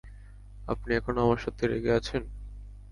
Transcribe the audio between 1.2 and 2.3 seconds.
আমার সাথে রেগে আছেন?